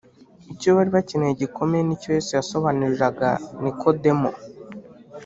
[0.53, 3.27] Icyo bari bakeneye gikomeye ni cyo Yesu yasobanuriraga
[3.61, 4.29] Nikodemo,